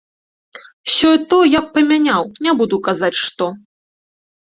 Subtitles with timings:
[0.93, 3.55] Сёе-тое я б памяняў, не буду казаць, што.